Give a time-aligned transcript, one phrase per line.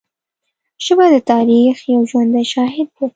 [0.85, 3.05] ژبه د تاریخ یو ژوندی شاهد دی